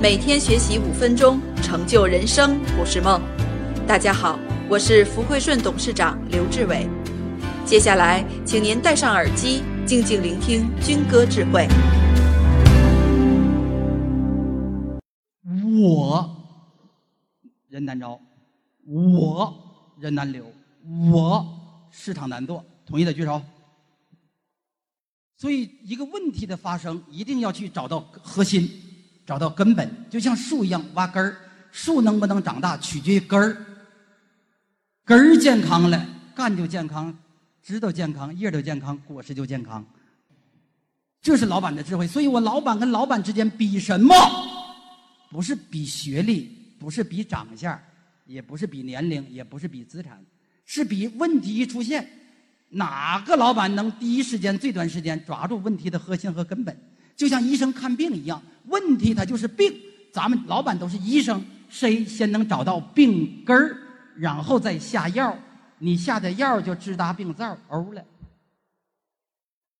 [0.00, 3.20] 每天学习五分钟，成就人生不是梦。
[3.84, 4.38] 大家好，
[4.70, 6.88] 我是福汇顺董事长刘志伟。
[7.66, 11.66] 接下来，请您戴上耳机，静静聆听军歌智慧。
[15.82, 16.30] 我
[17.68, 18.20] 人难招，
[18.86, 19.52] 我
[19.98, 20.46] 人难留，
[21.10, 21.44] 我
[21.90, 22.64] 市场难做。
[22.86, 23.42] 同意的举手。
[25.36, 28.70] 所以，一个问题的发生，一定要去找到核心。
[29.28, 31.36] 找到根本，就像树一样挖根儿。
[31.70, 33.54] 树能不能长大，取决于根儿。
[35.04, 37.14] 根儿健康了，干就健康，
[37.62, 39.84] 枝都健康，叶都健康，果实就健康。
[41.20, 42.06] 这是老板的智慧。
[42.06, 44.14] 所以我老板跟老板之间比什么？
[45.30, 47.78] 不是比学历，不是比长相，
[48.24, 50.24] 也不是比年龄，也不是比资产，
[50.64, 52.08] 是比问题一出现，
[52.70, 56.74] 哪个老板能第一时间、最短时间抓住问题的核心和根本？
[57.18, 59.74] 就像医生看病一样，问题它就是病。
[60.12, 63.76] 咱们老板都是医生，谁先能找到病根儿，
[64.16, 65.36] 然后再下药，
[65.78, 68.02] 你下的药就治大病灶，欧了。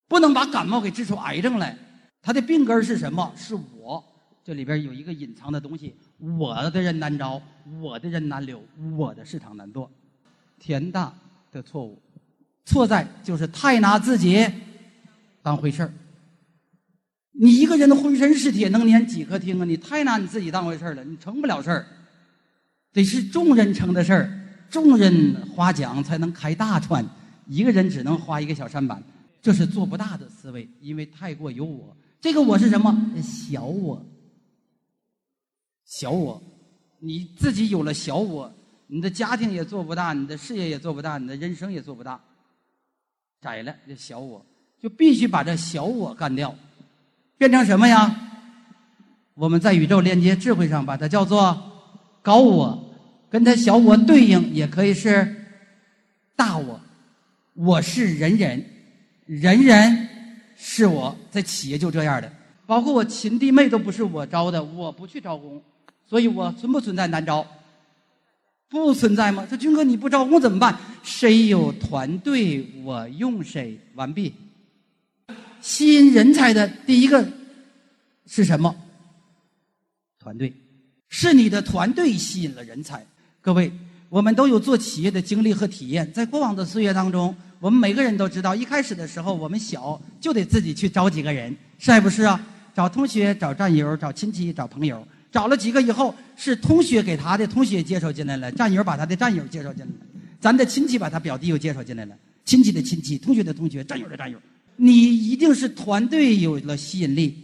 [0.08, 1.78] 不能把感冒给治出癌症来，
[2.20, 3.32] 他的病根儿是什么？
[3.36, 4.04] 是我
[4.42, 7.40] 这里边有一个隐藏的东西，我的人难招，
[7.80, 8.60] 我的人难留，
[8.96, 9.88] 我的市场难做。
[10.58, 11.12] 天大
[11.52, 12.02] 的错误，
[12.64, 14.44] 错在就是太拿自己
[15.40, 15.92] 当回事儿。
[17.40, 19.64] 你一个人的浑身是铁，能粘几颗钉啊？
[19.64, 21.86] 你太拿你自己当回事儿了，你成不了事儿。
[22.92, 27.06] 得是众人成的事儿，众人划桨才能开大船，
[27.46, 29.00] 一个人只能划一个小舢板，
[29.40, 31.96] 这是做不大的思维，因为太过有我。
[32.20, 32.92] 这个我是什么？
[33.22, 34.04] 小我。
[35.84, 36.42] 小我，
[36.98, 38.52] 你自己有了小我，
[38.88, 42.20] 你的家庭也做不大，你的事业也做不大，你的人生也做不大。
[43.40, 44.44] 窄了，这小我
[44.82, 46.52] 就必须把这小我干掉。
[47.38, 48.14] 变成什么呀？
[49.34, 51.56] 我们在宇宙链接智慧上把它叫做
[52.20, 52.92] 高我，
[53.30, 55.36] 跟它小我对应，也可以是
[56.34, 56.80] 大我。
[57.54, 58.64] 我是人人，
[59.26, 60.08] 人人
[60.56, 62.30] 是我，在企业就这样的。
[62.66, 65.62] 包括我亲弟妹都不是我招的，我不去招工，
[66.06, 67.46] 所以我存不存在难招？
[68.68, 69.46] 不存在吗？
[69.48, 70.76] 说军哥你不招工怎么办？
[71.04, 73.78] 谁有团队，我用谁。
[73.94, 74.34] 完毕。
[75.60, 77.26] 吸引人才的第一个
[78.26, 78.74] 是什么？
[80.18, 80.52] 团队，
[81.08, 83.04] 是你的团队吸引了人才。
[83.40, 83.72] 各位，
[84.08, 92.44] 我们都有做企业的经历和体验，在过往的岁月当中，我们每个人都知道，一开始的时候，我们小就得自己去找几个人，是还不是啊？
[92.74, 100.06] 找同学、找战友、找亲戚、找朋友，找了几个以后，是同学给他的同学介绍进来了，战友把他的战友介绍进来了，
[100.40, 102.14] 咱的亲戚把他表弟又介绍进来了，
[102.44, 104.38] 亲戚的亲戚、同学的同学、战友的战友。
[104.80, 107.36] 你一定是团队有了吸引力，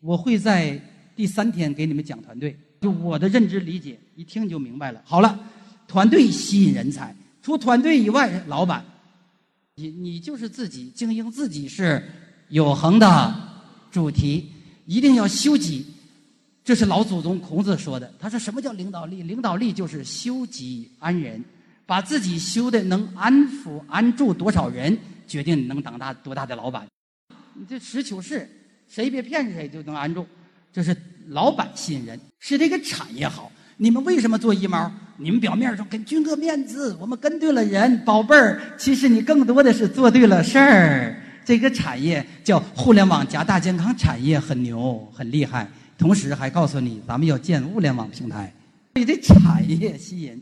[0.00, 0.78] 我会在
[1.14, 2.56] 第三天给你们讲团队。
[2.80, 5.00] 就我的认知理解，一听就明白了。
[5.04, 5.38] 好了，
[5.86, 8.84] 团队吸引人才，除团队以外，老板，
[9.76, 12.02] 你你就是自己经营自己是
[12.48, 13.34] 永恒的
[13.92, 14.50] 主题，
[14.84, 15.86] 一定要修己。
[16.64, 18.12] 这是老祖宗孔子说的。
[18.18, 19.22] 他说：“什么叫领导力？
[19.22, 21.42] 领导力就是修己安人，
[21.86, 26.86] 把自己修的能安抚安住多少人。”决定你能当大多大的老板，
[27.54, 28.48] 你这实事求是，
[28.88, 30.26] 谁别骗谁就能安住，
[30.72, 30.96] 这是
[31.28, 33.50] 老板吸引人，是这个产业好。
[33.76, 34.90] 你们为什么做衣帽？
[35.16, 38.60] 你们表面上给军哥面子，我们跟对了人，宝贝儿。
[38.78, 41.20] 其实你更多的是做对了事儿。
[41.44, 45.68] 这个产业叫互联网加大健康产业，很牛，很厉害。
[45.98, 48.52] 同时还告诉你，咱们要建物联网平台。
[48.94, 50.40] 你这产业吸引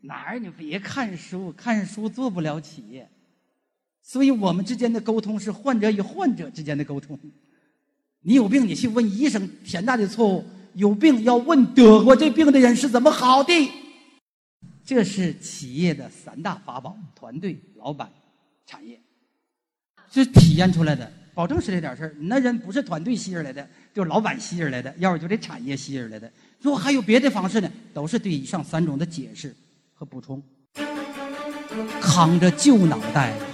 [0.00, 0.38] 哪儿？
[0.38, 3.08] 你别看书，看书做不了企业。
[4.02, 7.18] 所以我们之间的沟通是患者与患者之间的沟通。
[8.22, 10.44] 你有病，你去问医生，天大的错误。
[10.74, 13.52] 有病要问得过这病的人是怎么好的。
[14.84, 18.10] 这是企业的三大法宝：团队、老板、
[18.66, 19.00] 产业。
[20.12, 22.14] 是体验出来的，保证是这点事儿。
[22.20, 26.30] 那人不是团队吸引来的，就是老板吸引来的，要不就这产业吸引来的。
[26.60, 27.70] 如果还有别的方式呢？
[27.94, 29.54] 都是对以上三种的解释
[29.94, 30.42] 和补充。
[32.00, 33.49] 扛着旧脑袋。